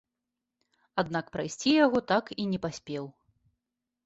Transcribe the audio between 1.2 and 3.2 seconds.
прайсці яго так і не паспеў.